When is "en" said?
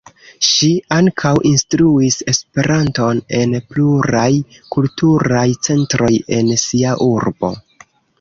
3.39-3.53, 6.39-6.51